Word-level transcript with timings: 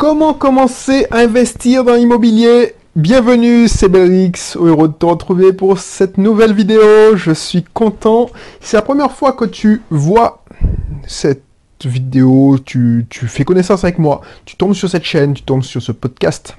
Comment 0.00 0.32
commencer 0.32 1.06
à 1.10 1.18
investir 1.18 1.84
dans 1.84 1.94
l'immobilier? 1.94 2.74
Bienvenue, 2.96 3.68
c'est 3.68 3.90
Belrix, 3.90 4.56
heureux 4.56 4.88
de 4.88 4.94
te 4.94 5.04
retrouver 5.04 5.52
pour 5.52 5.78
cette 5.78 6.16
nouvelle 6.16 6.54
vidéo. 6.54 7.16
Je 7.16 7.32
suis 7.32 7.62
content. 7.62 8.30
C'est 8.62 8.78
la 8.78 8.82
première 8.82 9.12
fois 9.12 9.34
que 9.34 9.44
tu 9.44 9.82
vois 9.90 10.42
cette 11.06 11.42
vidéo, 11.84 12.56
tu, 12.64 13.06
fais 13.10 13.44
connaissance 13.44 13.84
avec 13.84 13.98
moi, 13.98 14.22
tu 14.46 14.56
tombes 14.56 14.72
sur 14.72 14.88
cette 14.88 15.04
chaîne, 15.04 15.34
tu 15.34 15.42
tombes 15.42 15.62
sur 15.62 15.82
ce 15.82 15.92
podcast. 15.92 16.56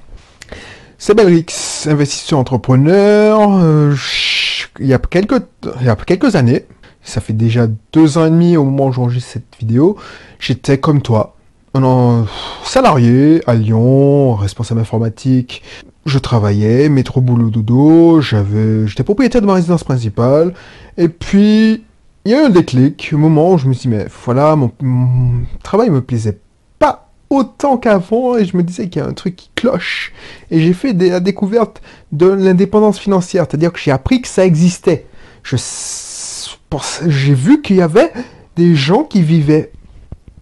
C'est 0.96 1.14
Belrix, 1.16 1.88
investisseur 1.88 2.38
entrepreneur. 2.38 3.40
Euh, 3.60 3.96
il, 4.78 4.86
y 4.86 4.94
a 4.94 4.98
quelques, 4.98 5.42
il 5.80 5.86
y 5.86 5.90
a 5.90 5.96
quelques 5.96 6.36
années, 6.36 6.64
ça 7.02 7.20
fait 7.20 7.32
déjà 7.32 7.66
deux 7.92 8.18
ans 8.18 8.24
et 8.24 8.30
demi 8.30 8.56
au 8.56 8.62
moment 8.62 8.86
où 8.86 8.92
j'enregistre 8.92 9.32
cette 9.32 9.56
vidéo, 9.58 9.96
j'étais 10.38 10.78
comme 10.78 11.02
toi, 11.02 11.34
un 11.74 12.26
salarié 12.64 13.42
à 13.46 13.54
Lyon, 13.54 14.34
responsable 14.34 14.80
informatique. 14.80 15.62
Je 16.04 16.18
travaillais, 16.18 16.88
métro 16.88 17.20
boulot 17.20 17.50
dodo, 17.50 18.20
j'avais, 18.20 18.86
j'étais 18.86 19.04
propriétaire 19.04 19.40
de 19.40 19.46
ma 19.46 19.54
résidence 19.54 19.84
principale. 19.84 20.52
Et 20.98 21.08
puis, 21.08 21.84
il 22.24 22.32
y 22.32 22.34
a 22.34 22.42
eu 22.42 22.46
un 22.46 22.50
déclic, 22.50 23.10
un 23.12 23.16
moment 23.16 23.52
où 23.52 23.58
je 23.58 23.68
me 23.68 23.72
suis 23.72 23.88
dit, 23.88 23.96
mais 23.96 24.06
voilà, 24.24 24.56
mon, 24.56 24.70
mon 24.80 25.44
travail 25.62 25.90
me 25.90 26.00
plaisait 26.00 26.38
pas 26.78 27.10
autant 27.30 27.76
qu'avant 27.76 28.36
et 28.36 28.44
je 28.44 28.56
me 28.56 28.62
disais 28.62 28.88
qu'il 28.88 29.00
y 29.00 29.04
a 29.04 29.08
un 29.08 29.14
truc 29.14 29.36
qui 29.36 29.50
cloche. 29.54 30.12
Et 30.50 30.60
j'ai 30.60 30.72
fait 30.72 30.92
la 30.92 31.20
découverte 31.20 31.80
de 32.10 32.26
l'indépendance 32.26 32.98
financière, 32.98 33.46
c'est-à-dire 33.48 33.72
que 33.72 33.78
j'ai 33.78 33.92
appris 33.92 34.20
que 34.20 34.28
ça 34.28 34.44
existait. 34.44 35.06
Je, 35.42 35.56
j'ai 37.06 37.34
vu 37.34 37.62
qu'il 37.62 37.76
y 37.76 37.82
avait 37.82 38.12
des 38.56 38.74
gens 38.74 39.04
qui 39.04 39.22
vivaient 39.22 39.72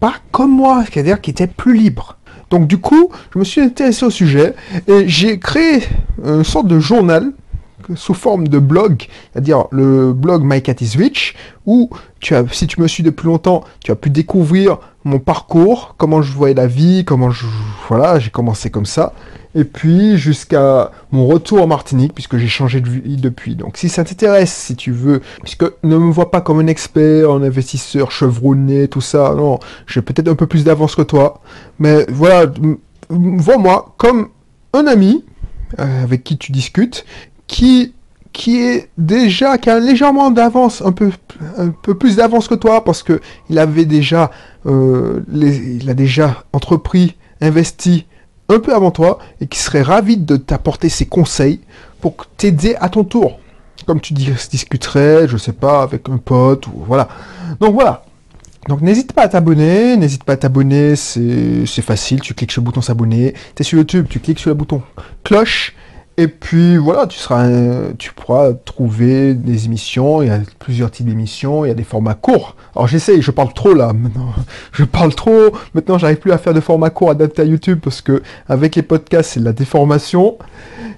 pas 0.01 0.15
comme 0.31 0.51
moi, 0.51 0.83
c'est-à-dire 0.91 1.21
qui 1.21 1.29
était 1.29 1.47
plus 1.47 1.77
libre. 1.77 2.17
Donc 2.49 2.67
du 2.67 2.79
coup, 2.79 3.09
je 3.33 3.39
me 3.39 3.45
suis 3.45 3.61
intéressé 3.61 4.03
au 4.03 4.09
sujet 4.09 4.55
et 4.87 5.07
j'ai 5.07 5.39
créé 5.39 5.83
une 6.25 6.43
sorte 6.43 6.67
de 6.67 6.79
journal 6.79 7.31
sous 7.95 8.13
forme 8.13 8.47
de 8.47 8.59
blog, 8.59 9.07
c'est-à-dire 9.31 9.65
le 9.71 10.11
blog 10.11 10.43
My 10.43 10.61
Cat 10.61 10.75
is 10.81 10.97
Rich, 10.97 11.35
où 11.65 11.89
tu 12.19 12.35
as, 12.35 12.43
si 12.51 12.67
tu 12.67 12.81
me 12.81 12.87
suis 12.87 13.03
depuis 13.03 13.27
longtemps, 13.27 13.63
tu 13.83 13.91
as 13.91 13.95
pu 13.95 14.09
découvrir 14.09 14.79
mon 15.03 15.19
parcours, 15.19 15.95
comment 15.97 16.21
je 16.21 16.31
voyais 16.33 16.53
la 16.53 16.67
vie, 16.67 17.03
comment 17.05 17.31
je, 17.31 17.45
voilà, 17.87 18.19
j'ai 18.19 18.29
commencé 18.29 18.69
comme 18.69 18.85
ça, 18.85 19.13
et 19.55 19.63
puis 19.63 20.17
jusqu'à 20.17 20.91
mon 21.11 21.27
retour 21.27 21.61
en 21.61 21.67
Martinique, 21.67 22.13
puisque 22.13 22.37
j'ai 22.37 22.47
changé 22.47 22.81
de 22.81 22.89
vie 22.89 23.17
depuis. 23.17 23.55
Donc 23.55 23.77
si 23.77 23.89
ça 23.89 24.03
t'intéresse, 24.03 24.53
si 24.53 24.75
tu 24.75 24.91
veux, 24.91 25.21
puisque 25.41 25.65
ne 25.83 25.97
me 25.97 26.11
vois 26.11 26.31
pas 26.31 26.41
comme 26.41 26.59
un 26.59 26.67
expert, 26.67 27.31
un 27.31 27.43
investisseur 27.43 28.11
chevronné, 28.11 28.87
tout 28.87 29.01
ça, 29.01 29.33
non, 29.35 29.59
j'ai 29.87 30.01
peut-être 30.01 30.27
un 30.27 30.35
peu 30.35 30.47
plus 30.47 30.63
d'avance 30.63 30.95
que 30.95 31.01
toi, 31.01 31.41
mais 31.79 32.05
voilà, 32.09 32.51
vois-moi 33.09 33.95
comme 33.97 34.29
un 34.73 34.87
ami 34.87 35.25
euh, 35.79 36.03
avec 36.03 36.23
qui 36.23 36.37
tu 36.37 36.51
discutes, 36.51 37.05
qui 37.47 37.93
qui 38.33 38.61
est 38.61 38.89
déjà, 38.97 39.57
qui 39.57 39.69
a 39.69 39.79
légèrement 39.79 40.31
d'avance, 40.31 40.81
un 40.81 40.91
peu, 40.91 41.11
plus 41.93 42.15
d'avance 42.15 42.47
que 42.47 42.55
toi, 42.55 42.83
parce 42.83 43.03
que 43.03 43.19
il 43.49 43.59
avait 43.59 43.85
déjà, 43.85 44.31
euh, 44.65 45.21
il 45.33 45.89
a 45.89 45.93
déjà 45.93 46.43
entrepris, 46.53 47.17
investi 47.41 48.05
un 48.49 48.59
peu 48.59 48.73
avant 48.73 48.91
toi, 48.91 49.19
et 49.39 49.47
qui 49.47 49.59
serait 49.59 49.81
ravi 49.81 50.17
de 50.17 50.37
t'apporter 50.37 50.89
ses 50.89 51.05
conseils 51.05 51.59
pour 51.99 52.15
t'aider 52.37 52.75
à 52.79 52.89
ton 52.89 53.03
tour. 53.03 53.39
Comme 53.85 53.99
tu 53.99 54.13
dis, 54.13 54.29
discuterais, 54.49 55.27
je 55.27 55.37
sais 55.37 55.53
pas, 55.53 55.81
avec 55.81 56.07
un 56.09 56.17
pote, 56.17 56.65
voilà. 56.73 57.07
Donc 57.59 57.73
voilà. 57.73 58.03
Donc 58.67 58.81
n'hésite 58.81 59.13
pas 59.13 59.23
à 59.23 59.27
t'abonner, 59.27 59.97
n'hésite 59.97 60.23
pas 60.23 60.33
à 60.33 60.37
t'abonner, 60.37 60.95
c'est 60.95 61.81
facile, 61.81 62.21
tu 62.21 62.35
cliques 62.35 62.51
sur 62.51 62.61
le 62.61 62.65
bouton 62.65 62.81
s'abonner. 62.81 63.33
Tu 63.55 63.63
sur 63.63 63.79
YouTube, 63.79 64.05
tu 64.07 64.19
cliques 64.19 64.39
sur 64.39 64.49
le 64.49 64.53
bouton 64.53 64.83
cloche, 65.23 65.73
et 66.17 66.27
puis 66.27 66.77
voilà, 66.77 67.07
tu 67.07 68.13
pourras 68.13 68.53
trouver 68.53 69.33
des 69.33 69.65
émissions. 69.65 70.21
Il 70.21 70.27
y 70.27 70.31
a 70.31 70.39
plusieurs 70.59 70.91
types 70.91 71.05
d'émissions. 71.05 71.63
Il 71.63 71.69
y 71.69 71.71
a 71.71 71.73
des 71.73 71.83
formats 71.83 72.15
courts. 72.15 72.55
Alors 72.75 72.87
j'essaye, 72.87 73.21
je 73.21 73.31
parle 73.31 73.53
trop 73.53 73.73
là. 73.73 73.93
Maintenant, 73.93 74.33
je 74.73 74.83
parle 74.83 75.15
trop. 75.15 75.55
Maintenant, 75.73 75.97
j'arrive 75.97 76.17
plus 76.17 76.31
à 76.31 76.37
faire 76.37 76.53
de 76.53 76.59
formats 76.59 76.89
courts 76.89 77.11
adaptés 77.11 77.43
à 77.43 77.45
YouTube 77.45 77.79
parce 77.81 78.01
que 78.01 78.21
avec 78.49 78.75
les 78.75 78.81
podcasts, 78.81 79.31
c'est 79.31 79.39
de 79.39 79.45
la 79.45 79.53
déformation. 79.53 80.37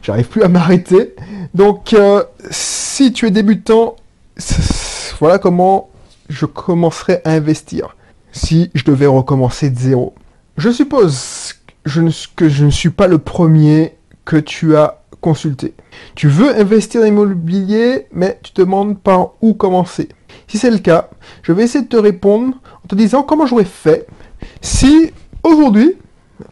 J'arrive 0.02 0.28
plus 0.28 0.42
à 0.42 0.48
m'arrêter. 0.48 1.16
Donc, 1.54 1.94
euh, 1.94 2.24
si 2.50 3.14
tu 3.14 3.28
es 3.28 3.32
débutant, 3.32 3.96
voilà 5.20 5.38
comment 5.38 5.90
je 6.28 6.46
commencerai 6.46 7.22
à 7.24 7.32
investir. 7.32 7.96
Si 8.32 8.72
je 8.74 8.84
devais 8.84 9.06
recommencer 9.06 9.70
de 9.70 9.78
zéro. 9.78 10.16
Je 10.58 10.72
suppose 10.72 11.54
que 12.36 12.50
je 12.50 12.66
ne 12.66 12.72
suis 12.72 12.90
pas 12.90 13.08
le 13.08 13.20
premier 13.20 13.96
que 14.26 14.38
tu 14.38 14.76
as 14.76 15.03
consulter. 15.24 15.74
Tu 16.16 16.28
veux 16.28 16.56
investir 16.56 17.02
dans 17.02 17.06
l'immobilier, 17.06 18.08
mais 18.12 18.38
tu 18.44 18.52
te 18.52 18.62
demandes 18.62 19.00
par 19.00 19.32
où 19.42 19.54
commencer. 19.54 20.10
Si 20.48 20.58
c'est 20.58 20.70
le 20.70 20.78
cas, 20.78 21.10
je 21.42 21.54
vais 21.54 21.64
essayer 21.64 21.84
de 21.84 21.90
te 21.90 21.98
répondre 21.98 22.58
en 22.84 22.88
te 22.88 22.94
disant 22.94 23.24
comment 23.24 23.48
j'aurais 23.48 23.64
fait 23.64 24.06
si 24.62 25.12
aujourd'hui 25.44 25.96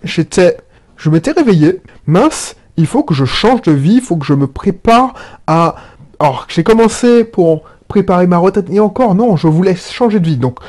j'étais, 0.03 0.57
je 0.95 1.09
m'étais 1.09 1.31
réveillé, 1.31 1.81
mince, 2.07 2.55
il 2.77 2.87
faut 2.87 3.03
que 3.03 3.13
je 3.13 3.25
change 3.25 3.61
de 3.63 3.73
vie, 3.73 3.95
il 3.95 4.01
faut 4.01 4.15
que 4.15 4.25
je 4.25 4.33
me 4.33 4.47
prépare 4.47 5.13
à. 5.45 5.75
Alors, 6.19 6.45
j'ai 6.47 6.63
commencé 6.63 7.25
pour 7.25 7.63
préparer 7.89 8.25
ma 8.25 8.37
retraite 8.37 8.69
et 8.71 8.79
encore 8.79 9.15
non, 9.15 9.35
je 9.35 9.47
voulais 9.47 9.75
changer 9.75 10.21
de 10.21 10.25
vie. 10.25 10.37
Donc 10.37 10.59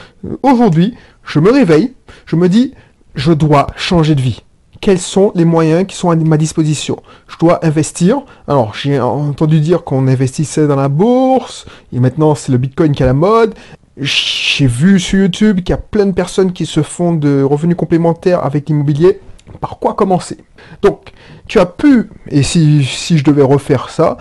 aujourd'hui, 0.42 0.96
je 1.24 1.38
me 1.38 1.52
réveille, 1.52 1.94
je 2.26 2.34
me 2.34 2.48
dis, 2.48 2.74
je 3.14 3.32
dois 3.32 3.68
changer 3.76 4.16
de 4.16 4.20
vie 4.20 4.42
quels 4.82 4.98
sont 4.98 5.30
les 5.36 5.44
moyens 5.44 5.86
qui 5.86 5.96
sont 5.96 6.10
à 6.10 6.16
ma 6.16 6.36
disposition. 6.36 7.00
Je 7.28 7.38
dois 7.38 7.64
investir. 7.64 8.22
Alors, 8.48 8.74
j'ai 8.74 9.00
entendu 9.00 9.60
dire 9.60 9.84
qu'on 9.84 10.08
investissait 10.08 10.66
dans 10.66 10.76
la 10.76 10.88
bourse, 10.88 11.64
et 11.92 12.00
maintenant 12.00 12.34
c'est 12.34 12.52
le 12.52 12.58
Bitcoin 12.58 12.92
qui 12.92 13.02
est 13.02 13.04
à 13.04 13.06
la 13.06 13.14
mode. 13.14 13.54
J'ai 13.96 14.66
vu 14.66 14.98
sur 14.98 15.20
YouTube 15.20 15.58
qu'il 15.58 15.70
y 15.70 15.72
a 15.72 15.78
plein 15.78 16.06
de 16.06 16.12
personnes 16.12 16.52
qui 16.52 16.66
se 16.66 16.82
font 16.82 17.12
de 17.14 17.42
revenus 17.42 17.76
complémentaires 17.76 18.44
avec 18.44 18.68
l'immobilier. 18.68 19.20
Par 19.60 19.78
quoi 19.78 19.94
commencer? 19.94 20.38
Donc, 20.82 21.12
tu 21.46 21.60
as 21.60 21.66
pu, 21.66 22.10
et 22.28 22.42
si, 22.42 22.84
si 22.84 23.18
je 23.18 23.24
devais 23.24 23.42
refaire 23.42 23.88
ça, 23.88 24.16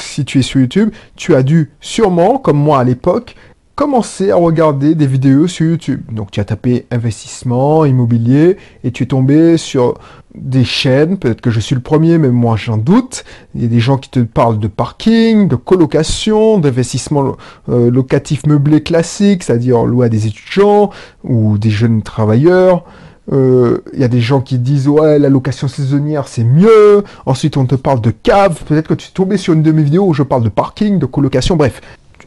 si 0.00 0.24
tu 0.24 0.40
es 0.40 0.42
sur 0.42 0.60
YouTube, 0.60 0.90
tu 1.14 1.34
as 1.34 1.42
dû 1.42 1.70
sûrement, 1.80 2.38
comme 2.38 2.56
moi 2.56 2.80
à 2.80 2.84
l'époque, 2.84 3.36
commencer 3.80 4.30
à 4.30 4.36
regarder 4.36 4.94
des 4.94 5.06
vidéos 5.06 5.46
sur 5.46 5.64
YouTube. 5.64 6.02
Donc 6.12 6.30
tu 6.30 6.38
as 6.38 6.44
tapé 6.44 6.84
investissement 6.90 7.86
immobilier 7.86 8.58
et 8.84 8.90
tu 8.90 9.04
es 9.04 9.06
tombé 9.06 9.56
sur 9.56 9.94
des 10.34 10.64
chaînes, 10.64 11.16
peut-être 11.16 11.40
que 11.40 11.48
je 11.48 11.60
suis 11.60 11.74
le 11.74 11.80
premier, 11.80 12.18
mais 12.18 12.28
moi 12.28 12.56
j'en 12.56 12.76
doute. 12.76 13.24
Il 13.54 13.62
y 13.62 13.64
a 13.64 13.68
des 13.68 13.80
gens 13.80 13.96
qui 13.96 14.10
te 14.10 14.20
parlent 14.20 14.58
de 14.58 14.68
parking, 14.68 15.48
de 15.48 15.56
colocation, 15.56 16.58
d'investissement 16.58 17.38
euh, 17.70 17.90
locatif 17.90 18.44
meublé 18.46 18.82
classique, 18.82 19.44
c'est-à-dire 19.44 19.78
à 19.78 20.08
des 20.10 20.26
étudiants 20.26 20.90
ou 21.24 21.56
des 21.56 21.70
jeunes 21.70 22.02
travailleurs. 22.02 22.84
Euh, 23.32 23.78
il 23.94 24.00
y 24.00 24.04
a 24.04 24.08
des 24.08 24.20
gens 24.20 24.42
qui 24.42 24.58
disent 24.58 24.88
ouais 24.88 25.18
la 25.18 25.30
location 25.30 25.68
saisonnière 25.68 26.28
c'est 26.28 26.44
mieux. 26.44 27.02
Ensuite 27.24 27.56
on 27.56 27.64
te 27.64 27.76
parle 27.76 28.02
de 28.02 28.10
cave. 28.10 28.62
Peut-être 28.66 28.88
que 28.88 28.94
tu 28.94 29.08
es 29.08 29.12
tombé 29.14 29.38
sur 29.38 29.54
une 29.54 29.62
de 29.62 29.72
mes 29.72 29.82
vidéos 29.82 30.06
où 30.06 30.12
je 30.12 30.22
parle 30.22 30.44
de 30.44 30.50
parking, 30.50 30.98
de 30.98 31.06
colocation, 31.06 31.56
bref. 31.56 31.80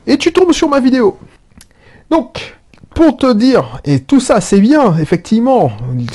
Et 0.08 0.18
tu 0.18 0.34
tombes 0.34 0.52
sur 0.52 0.68
ma 0.68 0.80
vidéo. 0.80 1.16
Donc, 2.14 2.56
pour 2.94 3.18
te 3.18 3.34
dire, 3.34 3.82
et 3.86 4.00
tout 4.00 4.20
ça 4.20 4.40
c'est 4.40 4.60
bien, 4.60 4.96
effectivement, 5.00 5.72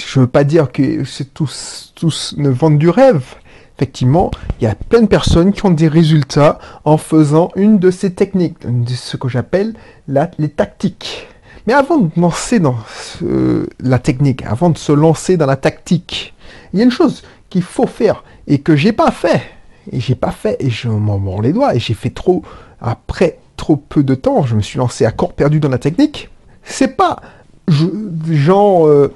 je 0.07 0.21
veux 0.21 0.29
pas 0.29 0.45
dire 0.45 0.71
que 0.71 1.03
c'est 1.03 1.35
tous, 1.35 1.93
tous 1.97 2.37
ne 2.39 2.51
vendent 2.51 2.79
du 2.79 2.89
rêve. 2.89 3.25
Effectivement, 3.77 4.31
il 4.61 4.65
y 4.65 4.67
a 4.69 4.77
plein 4.77 5.01
de 5.01 5.09
personnes 5.09 5.53
qui 5.53 5.67
ont 5.67 5.73
des 5.73 5.89
résultats 5.89 6.61
en 6.85 6.99
faisant 6.99 7.51
une 7.57 7.81
de 7.81 7.91
ces 7.91 8.13
techniques, 8.13 8.65
de 8.65 8.91
ce 8.91 9.17
que 9.17 9.29
j'appelle 9.29 9.75
les 10.07 10.49
tactiques. 10.51 11.27
Mais 11.67 11.73
avant 11.73 11.99
de 11.99 12.11
lancer 12.17 12.61
dans 12.61 12.77
la 13.81 13.99
technique, 13.99 14.45
avant 14.45 14.71
de 14.71 14.79
se 14.79 14.93
lancer 14.93 15.37
dans 15.37 15.47
la 15.47 15.57
tactique, 15.57 16.33
il 16.73 16.79
y 16.79 16.83
a 16.83 16.85
une 16.85 16.93
chose 16.93 17.25
qu'il 17.51 17.63
faut 17.63 17.89
faire 17.89 18.23
et 18.47 18.61
que 18.61 18.77
j'ai 18.77 18.93
pas 18.93 19.11
fait. 19.11 19.43
Et 19.91 19.99
j'ai 19.99 20.15
pas 20.15 20.31
fait 20.31 20.59
et 20.61 20.71
je 20.71 20.89
m'en 20.89 21.19
mords 21.19 21.43
les 21.43 21.53
doigts 21.53 21.75
et 21.75 21.81
j'ai 21.81 21.95
fait 21.95 22.11
trop 22.11 22.45
après 22.81 23.41
trop 23.69 23.77
peu 23.77 24.03
de 24.03 24.15
temps, 24.15 24.45
je 24.45 24.57
me 24.57 24.63
suis 24.63 24.79
lancé 24.79 25.05
à 25.05 25.11
corps 25.11 25.35
perdu 25.35 25.61
dans 25.61 25.69
la 25.69 25.77
technique. 25.77 26.31
C'est 26.63 26.97
pas 26.97 27.21
genre 27.69 28.87
euh, 28.87 29.15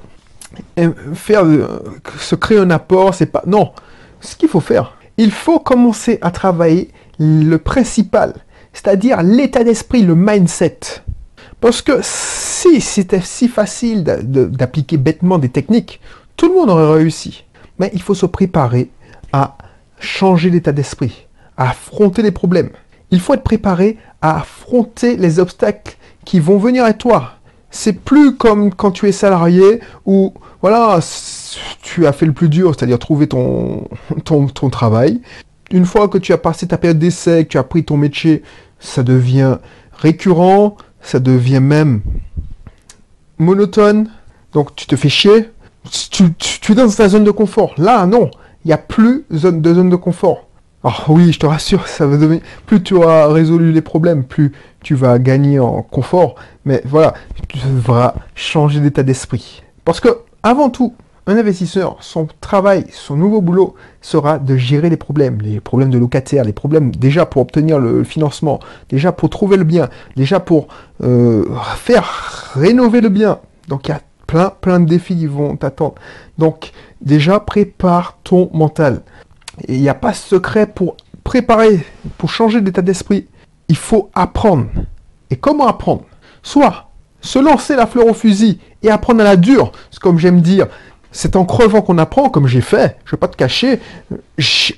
faire 1.15 1.47
se 2.19 2.35
créer 2.35 2.59
un 2.59 2.69
apport, 2.69 3.15
c'est 3.15 3.33
pas 3.33 3.43
non. 3.47 3.73
Ce 4.21 4.37
qu'il 4.37 4.51
faut 4.51 4.61
faire, 4.61 4.99
il 5.17 5.31
faut 5.31 5.59
commencer 5.59 6.19
à 6.21 6.31
travailler 6.31 6.91
le 7.19 7.57
principal, 7.57 8.35
c'est-à-dire 8.75 9.23
l'état 9.23 9.65
d'esprit, 9.65 10.03
le 10.03 10.15
mindset. 10.15 10.81
Parce 11.63 11.81
que 11.81 12.01
si 12.03 12.83
c'était 12.83 13.23
si 13.23 13.49
facile 13.49 14.05
d'appliquer 14.05 14.99
bêtement 14.99 15.39
des 15.39 15.49
techniques, 15.49 15.99
tout 16.37 16.49
le 16.49 16.55
monde 16.57 16.69
aurait 16.69 16.99
réussi. 16.99 17.45
Mais 17.79 17.91
il 17.95 18.03
faut 18.03 18.15
se 18.15 18.27
préparer 18.27 18.91
à 19.33 19.57
changer 19.99 20.51
l'état 20.51 20.73
d'esprit, 20.73 21.27
à 21.57 21.71
affronter 21.71 22.21
les 22.21 22.33
problèmes. 22.33 22.69
Il 23.11 23.21
faut 23.21 23.33
être 23.33 23.45
préparé 23.45 23.97
à 24.23 24.39
affronter 24.39 25.17
les 25.17 25.41
obstacles 25.41 25.97
qui 26.25 26.41
vont 26.41 26.59
venir 26.59 26.85
à 26.85 26.93
toi. 26.93 27.33
C'est 27.71 27.93
plus 27.93 28.37
comme 28.37 28.73
quand 28.73 28.93
tu 28.93 29.09
es 29.09 29.13
salarié 29.13 29.81
où, 30.07 30.33
voilà, 30.61 31.01
tu 31.83 32.07
as 32.07 32.13
fait 32.13 32.27
le 32.27 32.33
plus 32.33 32.49
dur, 32.49 32.75
c'est-à-dire 32.75 32.99
trouver 32.99 33.27
ton, 33.27 33.89
ton, 34.25 34.47
ton 34.47 34.71
travail. 34.71 35.21
Une 35.71 35.85
fois 35.85 36.09
que 36.09 36.19
tu 36.19 36.33
as 36.33 36.39
passé 36.39 36.69
ta 36.69 36.79
période 36.79 36.99
d'essai, 36.99 37.45
que 37.45 37.49
tu 37.49 37.59
as 37.59 37.63
pris 37.63 37.85
ton 37.85 37.97
métier, 37.97 38.43
ça 38.79 39.03
devient 39.03 39.59
récurrent, 39.93 40.77
ça 41.01 41.19
devient 41.19 41.61
même 41.61 42.03
monotone, 43.39 44.09
donc 44.53 44.77
tu 44.77 44.87
te 44.87 44.97
fais 44.97 45.09
chier, 45.09 45.51
tu, 46.11 46.33
tu, 46.35 46.73
es 46.73 46.75
dans 46.75 46.89
ta 46.89 47.09
zone 47.09 47.25
de 47.25 47.31
confort. 47.31 47.75
Là, 47.79 48.07
non, 48.07 48.31
il 48.65 48.69
n'y 48.69 48.73
a 48.73 48.79
plus 48.79 49.25
de 49.31 49.39
zone 49.39 49.61
de 49.63 49.97
confort. 49.97 50.47
Alors 50.85 51.05
oui, 51.09 51.33
je 51.33 51.39
te 51.39 51.47
rassure, 51.47 51.87
ça 51.87 52.07
va 52.07 52.17
devenir... 52.17 52.41
Plus 52.67 52.83
tu 52.83 52.95
auras 52.95 53.29
résolu 53.29 53.71
les 53.71 53.83
problèmes, 53.83 54.25
plus 54.25 54.53
tu 54.83 54.97
vas 54.97 55.19
gagner 55.21 55.61
en 55.61 55.83
confort. 55.83 56.35
Mais 56.65 56.83
voilà, 56.85 57.15
tu 57.49 57.59
devras 57.59 58.15
changer 58.35 58.81
d'état 58.81 59.05
d'esprit. 59.05 59.63
Parce 59.85 60.01
que, 60.01 60.09
avant 60.43 60.71
tout, 60.71 60.95
un 61.29 61.37
investisseur, 61.37 61.99
son 62.01 62.27
travail, 62.41 62.85
son 62.91 63.17
nouveau 63.17 63.41
boulot 63.41 63.77
sera 64.01 64.41
de 64.41 64.57
gérer 64.57 64.91
les 64.91 64.97
problèmes, 64.97 65.39
les 65.41 65.61
problèmes 65.61 65.91
de 65.91 65.99
locataires, 65.99 66.45
les 66.45 66.53
problèmes 66.53 66.91
déjà 66.91 67.27
pour 67.27 67.43
obtenir 67.43 67.79
le 67.79 68.03
financement, 68.03 68.59
déjà 68.89 69.13
pour 69.13 69.31
trouver 69.31 69.57
le 69.57 69.65
bien, 69.65 69.89
déjà 70.17 70.41
pour 70.41 70.67
euh, 71.05 71.45
faire 71.77 72.51
rénover 72.55 73.01
le 73.01 73.09
bien. 73.09 73.39
Donc 73.69 73.87
il 73.87 73.93
y 73.93 73.95
a 73.95 74.01
plein, 74.27 74.51
plein 74.61 74.81
de 74.81 74.87
défis 74.87 75.17
qui 75.17 75.27
vont 75.27 75.55
t'attendre. 75.57 75.95
Donc 76.39 76.73
déjà 77.01 77.39
prépare 77.39 78.19
ton 78.25 78.51
mental. 78.53 79.03
Il 79.69 79.81
n'y 79.81 79.89
a 79.89 79.95
pas 79.95 80.13
secret 80.15 80.67
pour 80.67 80.97
préparer, 81.25 81.85
pour 82.19 82.31
changer 82.31 82.61
d'état 82.61 82.83
d'esprit. 82.83 83.27
Il 83.69 83.77
faut 83.77 84.11
apprendre. 84.15 84.67
Et 85.31 85.37
comment 85.37 85.67
apprendre? 85.67 86.05
Soit 86.43 86.91
se 87.21 87.39
lancer 87.39 87.77
la 87.77 87.87
fleur 87.87 88.07
au 88.07 88.15
fusil 88.15 88.59
et 88.83 88.91
apprendre 88.91 89.21
à 89.21 89.25
la 89.25 89.37
dure, 89.37 89.73
comme 90.01 90.19
j'aime 90.19 90.41
dire, 90.41 90.67
c'est 91.13 91.37
en 91.37 91.45
crevant 91.45 91.83
qu'on 91.83 91.99
apprend, 91.99 92.31
comme 92.31 92.47
j'ai 92.49 92.63
fait. 92.63 92.97
Je 93.05 93.11
ne 93.11 93.13
vais 93.13 93.21
pas 93.21 93.29
te 93.29 93.37
cacher. 93.37 93.81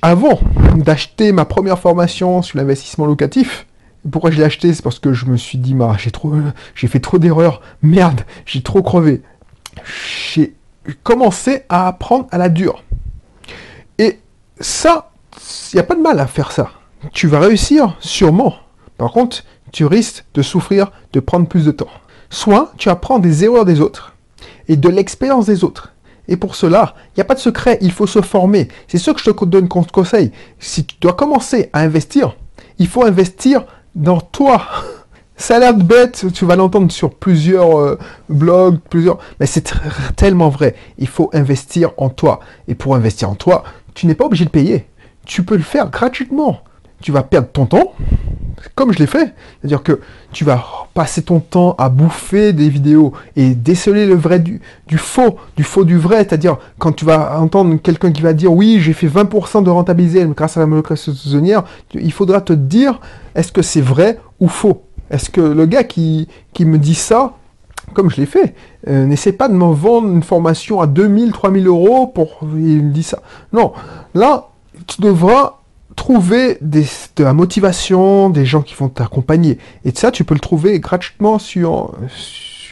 Avant 0.01 0.39
d'acheter 0.75 1.31
ma 1.31 1.45
première 1.45 1.79
formation 1.79 2.41
sur 2.41 2.57
l'investissement 2.57 3.05
locatif, 3.05 3.65
pourquoi 4.11 4.29
je 4.31 4.37
l'ai 4.37 4.43
acheté? 4.43 4.73
C'est 4.73 4.83
parce 4.83 4.99
que 4.99 5.13
je 5.13 5.25
me 5.25 5.37
suis 5.37 5.57
dit, 5.57 5.75
j'ai 5.97 6.11
trop, 6.11 6.33
j'ai 6.75 6.87
fait 6.87 6.99
trop 6.99 7.17
d'erreurs. 7.17 7.61
Merde, 7.81 8.21
j'ai 8.45 8.61
trop 8.61 8.83
crevé. 8.83 9.23
J'ai 10.33 10.53
commencé 11.03 11.63
à 11.69 11.87
apprendre 11.87 12.27
à 12.31 12.37
la 12.37 12.49
dure. 12.49 12.83
Et 13.97 14.19
ça, 14.59 15.11
il 15.73 15.75
n'y 15.75 15.79
a 15.79 15.83
pas 15.83 15.95
de 15.95 16.01
mal 16.01 16.19
à 16.19 16.27
faire 16.27 16.51
ça. 16.51 16.71
Tu 17.13 17.27
vas 17.27 17.39
réussir, 17.39 17.95
sûrement. 17.99 18.55
Par 18.97 19.11
contre, 19.11 19.43
tu 19.71 19.85
risques 19.85 20.23
de 20.33 20.41
souffrir, 20.41 20.91
de 21.13 21.19
prendre 21.19 21.47
plus 21.47 21.65
de 21.65 21.71
temps. 21.71 21.89
Soit 22.29 22.71
tu 22.77 22.89
apprends 22.89 23.19
des 23.19 23.43
erreurs 23.43 23.65
des 23.65 23.81
autres 23.81 24.13
et 24.67 24.77
de 24.77 24.89
l'expérience 24.89 25.45
des 25.45 25.63
autres. 25.63 25.91
Et 26.27 26.37
pour 26.37 26.55
cela, 26.55 26.95
il 27.09 27.19
n'y 27.19 27.21
a 27.21 27.25
pas 27.25 27.35
de 27.35 27.39
secret, 27.39 27.77
il 27.81 27.91
faut 27.91 28.07
se 28.07 28.21
former. 28.21 28.67
C'est 28.87 28.97
ce 28.97 29.11
que 29.11 29.19
je 29.19 29.29
te 29.29 29.45
donne 29.45 29.67
comme 29.67 29.85
conseil. 29.85 30.31
Si 30.59 30.85
tu 30.85 30.95
dois 30.99 31.13
commencer 31.13 31.69
à 31.73 31.81
investir, 31.81 32.35
il 32.79 32.87
faut 32.87 33.05
investir 33.05 33.65
dans 33.93 34.21
toi. 34.21 34.65
Ça 35.37 35.57
a 35.57 35.59
l'air 35.59 35.73
bête, 35.73 36.27
tu 36.33 36.45
vas 36.45 36.55
l'entendre 36.55 36.89
sur 36.93 37.13
plusieurs 37.13 37.77
euh, 37.77 37.99
blogs, 38.29 38.79
plusieurs... 38.89 39.17
Mais 39.41 39.45
c'est 39.45 39.69
tellement 40.15 40.47
vrai. 40.47 40.75
Il 40.97 41.09
faut 41.09 41.29
investir 41.33 41.91
en 41.97 42.07
toi. 42.07 42.39
Et 42.69 42.75
pour 42.75 42.95
investir 42.95 43.29
en 43.29 43.35
toi, 43.35 43.65
tu 43.95 44.05
n'es 44.05 44.13
pas 44.13 44.25
obligé 44.25 44.45
de 44.45 44.51
payer. 44.51 44.85
Tu 45.25 45.41
peux 45.41 45.55
le 45.55 45.63
faire 45.63 45.89
gratuitement. 45.89 46.59
Tu 47.01 47.11
vas 47.11 47.23
perdre 47.23 47.47
ton 47.47 47.65
temps, 47.65 47.93
comme 48.75 48.93
je 48.93 48.99
l'ai 48.99 49.07
fait. 49.07 49.33
C'est-à-dire 49.59 49.81
que 49.83 49.99
tu 50.31 50.43
vas 50.43 50.63
passer 50.93 51.23
ton 51.23 51.39
temps 51.39 51.75
à 51.77 51.89
bouffer 51.89 52.53
des 52.53 52.69
vidéos 52.69 53.13
et 53.35 53.55
déceler 53.55 54.05
le 54.05 54.15
vrai 54.15 54.39
du, 54.39 54.61
faux, 54.97 55.37
du 55.57 55.63
faux 55.63 55.83
du 55.83 55.97
vrai. 55.97 56.19
C'est-à-dire 56.19 56.57
quand 56.77 56.91
tu 56.91 57.05
vas 57.05 57.39
entendre 57.39 57.75
quelqu'un 57.77 58.11
qui 58.11 58.21
va 58.21 58.33
dire 58.33 58.53
oui, 58.53 58.79
j'ai 58.79 58.93
fait 58.93 59.07
20% 59.07 59.63
de 59.63 59.69
rentabilité 59.69 60.25
grâce 60.35 60.57
à 60.57 60.59
la 60.59 60.67
monoculture 60.67 61.15
saisonnière, 61.15 61.63
il 61.93 62.11
faudra 62.11 62.41
te 62.41 62.53
dire 62.53 62.99
est-ce 63.33 63.51
que 63.51 63.61
c'est 63.61 63.81
vrai 63.81 64.19
ou 64.39 64.47
faux? 64.47 64.83
Est-ce 65.09 65.29
que 65.29 65.41
le 65.41 65.65
gars 65.65 65.83
qui, 65.83 66.27
qui 66.53 66.65
me 66.65 66.77
dit 66.77 66.95
ça, 66.95 67.33
comme 67.93 68.09
je 68.09 68.17
l'ai 68.17 68.25
fait, 68.25 68.55
euh, 68.87 69.05
n'essaie 69.05 69.31
pas 69.31 69.47
de 69.47 69.53
me 69.53 69.73
vendre 69.73 70.09
une 70.09 70.23
formation 70.23 70.81
à 70.81 70.87
2000, 70.87 71.31
3000 71.31 71.67
euros 71.67 72.07
pour... 72.07 72.39
Il 72.55 72.91
dit 72.91 73.03
ça. 73.03 73.21
Non, 73.53 73.73
là, 74.13 74.49
tu 74.87 75.01
devras 75.01 75.59
trouver 75.95 76.57
de 76.61 76.83
la 77.19 77.33
motivation, 77.33 78.29
des 78.29 78.45
gens 78.45 78.61
qui 78.61 78.75
vont 78.75 78.89
t'accompagner. 78.89 79.57
Et 79.85 79.91
ça, 79.93 80.11
tu 80.11 80.23
peux 80.23 80.33
le 80.33 80.39
trouver 80.39 80.79
gratuitement 80.79 81.39
sur, 81.39 81.95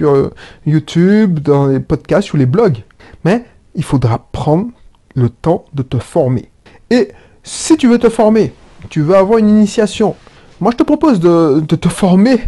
euh, 0.01 0.30
YouTube, 0.65 1.39
dans 1.39 1.68
les 1.68 1.80
podcasts, 1.80 2.27
sur 2.27 2.38
les 2.38 2.45
blogs. 2.45 2.83
Mais 3.24 3.45
il 3.75 3.83
faudra 3.83 4.27
prendre 4.31 4.68
le 5.15 5.30
temps 5.30 5.65
de 5.74 5.83
te 5.83 5.98
former. 5.98 6.50
Et 6.89 7.10
si 7.44 7.77
tu 7.77 7.88
veux 7.88 8.00
te 8.00 8.10
former, 8.10 8.54
tu 8.89 9.01
veux 9.01 9.15
avoir 9.15 9.39
une 9.39 9.50
initiation, 9.50 10.15
moi 10.60 10.71
je 10.71 10.77
te 10.77 10.83
propose 10.83 11.19
de 11.19 11.62
te 11.62 11.89
former 11.89 12.39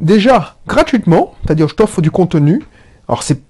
déjà 0.00 0.56
gratuitement, 0.66 1.34
c'est-à-dire 1.44 1.68
je 1.68 1.74
t'offre 1.74 2.00
du 2.00 2.10
contenu. 2.10 2.62
Alors 3.08 3.22
c'est 3.22 3.40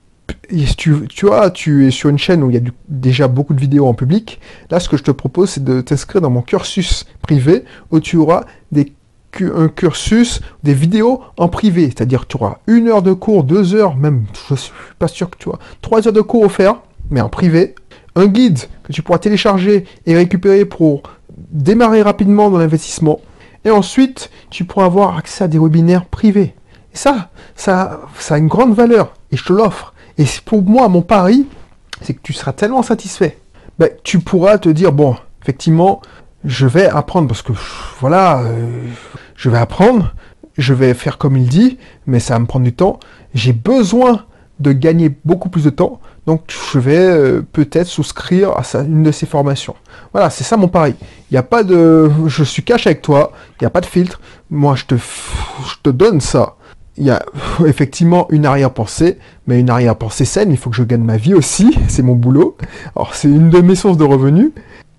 tu, 0.76 0.94
tu 1.08 1.26
vois, 1.26 1.50
tu 1.50 1.86
es 1.86 1.90
sur 1.90 2.10
une 2.10 2.18
chaîne 2.18 2.42
où 2.42 2.50
il 2.50 2.54
y 2.54 2.58
a 2.58 2.70
déjà 2.88 3.28
beaucoup 3.28 3.54
de 3.54 3.60
vidéos 3.60 3.86
en 3.86 3.94
public. 3.94 4.40
Là, 4.70 4.78
ce 4.78 4.88
que 4.88 4.96
je 4.96 5.02
te 5.02 5.10
propose, 5.10 5.50
c'est 5.50 5.64
de 5.64 5.80
t'inscrire 5.80 6.20
dans 6.20 6.30
mon 6.30 6.42
cursus 6.42 7.06
privé 7.22 7.64
où 7.90 8.00
tu 8.00 8.16
auras 8.16 8.44
un 9.40 9.68
cursus, 9.68 10.40
des 10.64 10.74
vidéos 10.74 11.20
en 11.36 11.48
privé. 11.48 11.86
C'est-à-dire 11.86 12.26
tu 12.26 12.36
auras 12.36 12.58
une 12.66 12.88
heure 12.88 13.02
de 13.02 13.12
cours, 13.12 13.44
deux 13.44 13.74
heures, 13.74 13.96
même, 13.96 14.24
je 14.48 14.54
suis 14.54 14.72
pas 14.98 15.08
sûr 15.08 15.30
que 15.30 15.36
tu 15.38 15.48
vois, 15.48 15.58
trois 15.80 16.06
heures 16.06 16.12
de 16.12 16.20
cours 16.20 16.44
offerts, 16.44 16.80
mais 17.10 17.20
en 17.20 17.28
privé. 17.28 17.74
Un 18.16 18.26
guide 18.26 18.58
que 18.82 18.92
tu 18.92 19.02
pourras 19.02 19.18
télécharger 19.18 19.84
et 20.06 20.16
récupérer 20.16 20.64
pour 20.64 21.02
démarrer 21.52 22.02
rapidement 22.02 22.50
dans 22.50 22.58
l'investissement. 22.58 23.20
Et 23.64 23.70
ensuite, 23.70 24.30
tu 24.50 24.64
pourras 24.64 24.86
avoir 24.86 25.16
accès 25.16 25.44
à 25.44 25.48
des 25.48 25.58
webinaires 25.58 26.06
privés. 26.06 26.54
Et 26.92 26.96
ça, 26.96 27.30
ça, 27.54 28.00
ça 28.18 28.36
a 28.36 28.38
une 28.38 28.48
grande 28.48 28.74
valeur. 28.74 29.14
Et 29.30 29.36
je 29.36 29.44
te 29.44 29.52
l'offre. 29.52 29.94
Et 30.16 30.24
pour 30.44 30.62
moi, 30.62 30.88
mon 30.88 31.02
pari, 31.02 31.46
c'est 32.00 32.14
que 32.14 32.20
tu 32.22 32.32
seras 32.32 32.52
tellement 32.52 32.82
satisfait. 32.82 33.38
Ben, 33.78 33.90
tu 34.02 34.20
pourras 34.20 34.58
te 34.58 34.68
dire, 34.68 34.92
bon, 34.92 35.16
effectivement, 35.42 36.00
je 36.44 36.66
vais 36.66 36.86
apprendre 36.86 37.28
parce 37.28 37.42
que, 37.42 37.52
voilà, 38.00 38.40
euh, 38.40 38.86
je 39.36 39.50
vais 39.50 39.58
apprendre, 39.58 40.14
je 40.56 40.74
vais 40.74 40.94
faire 40.94 41.18
comme 41.18 41.36
il 41.36 41.48
dit, 41.48 41.78
mais 42.06 42.20
ça 42.20 42.34
va 42.34 42.40
me 42.40 42.46
prendre 42.46 42.64
du 42.64 42.72
temps. 42.72 42.98
J'ai 43.34 43.52
besoin 43.52 44.24
de 44.60 44.72
gagner 44.72 45.14
beaucoup 45.24 45.48
plus 45.48 45.64
de 45.64 45.70
temps, 45.70 46.00
donc 46.26 46.42
je 46.72 46.78
vais 46.78 46.96
euh, 46.96 47.42
peut-être 47.52 47.86
souscrire 47.86 48.50
à 48.50 48.62
une 48.82 49.02
de 49.02 49.12
ces 49.12 49.26
formations. 49.26 49.76
Voilà, 50.12 50.30
c'est 50.30 50.44
ça 50.44 50.56
mon 50.56 50.68
pari. 50.68 50.94
Il 51.00 51.34
n'y 51.34 51.38
a 51.38 51.42
pas 51.42 51.62
de... 51.62 52.10
Je 52.26 52.44
suis 52.44 52.62
cash 52.62 52.86
avec 52.86 53.02
toi, 53.02 53.32
il 53.52 53.64
n'y 53.64 53.66
a 53.66 53.70
pas 53.70 53.80
de 53.80 53.86
filtre. 53.86 54.20
Moi, 54.50 54.74
je 54.74 54.84
te, 54.84 54.94
je 54.96 55.90
donne 55.90 56.20
ça 56.20 56.56
il 56.98 57.06
y 57.06 57.10
a 57.10 57.24
effectivement 57.64 58.26
une 58.30 58.44
arrière-pensée, 58.44 59.18
mais 59.46 59.60
une 59.60 59.70
arrière-pensée 59.70 60.24
saine, 60.24 60.50
il 60.50 60.56
faut 60.58 60.70
que 60.70 60.76
je 60.76 60.82
gagne 60.82 61.02
ma 61.02 61.16
vie 61.16 61.34
aussi, 61.34 61.78
c'est 61.88 62.02
mon 62.02 62.14
boulot. 62.14 62.56
Alors 62.96 63.14
c'est 63.14 63.28
une 63.28 63.50
de 63.50 63.60
mes 63.60 63.76
sources 63.76 63.96
de 63.96 64.04
revenus. 64.04 64.50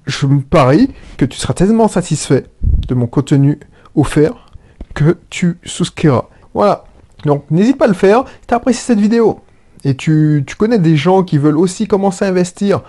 Je 0.05 0.25
me 0.25 0.41
parie 0.41 0.89
que 1.17 1.25
tu 1.25 1.37
seras 1.37 1.53
tellement 1.53 1.87
satisfait 1.87 2.45
de 2.87 2.95
mon 2.95 3.05
contenu 3.05 3.59
offert 3.95 4.49
que 4.95 5.17
tu 5.29 5.59
souscriras. 5.63 6.25
Voilà. 6.53 6.85
Donc 7.25 7.43
n'hésite 7.51 7.77
pas 7.77 7.85
à 7.85 7.89
le 7.89 7.93
faire 7.93 8.23
si 8.41 8.47
tu 8.47 8.53
as 8.53 8.57
apprécié 8.57 8.81
cette 8.81 8.99
vidéo? 8.99 9.41
Et 9.83 9.95
tu, 9.95 10.45
connais 10.57 10.79
des 10.79 10.95
gens 10.95 11.23
qui 11.23 11.37
veulent 11.37 11.57
aussi 11.57 11.87
commencer 11.87 12.25
à 12.25 12.27
investir 12.27 12.81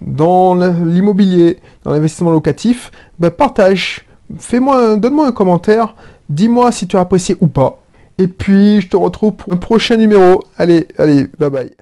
dans 0.00 0.54
l'immobilier, 0.54 1.58
dans 1.84 1.92
l'investissement 1.92 2.30
locatif, 2.30 2.90
ben 3.18 3.30
partage. 3.30 4.06
Fais-moi, 4.38 4.96
donne-moi 4.96 5.28
un 5.28 5.32
commentaire, 5.32 5.94
dis-moi 6.28 6.72
si 6.72 6.86
tu 6.86 6.96
as 6.96 7.00
apprécié 7.00 7.36
ou 7.40 7.46
pas. 7.46 7.80
Et 8.16 8.28
puis, 8.28 8.80
je 8.80 8.88
te 8.88 8.96
retrouve 8.96 9.32
pour 9.32 9.52
un 9.52 9.56
prochain 9.56 9.96
numéro. 9.96 10.42
Allez, 10.56 10.86
allez, 10.98 11.26
bye 11.38 11.50
bye. 11.50 11.70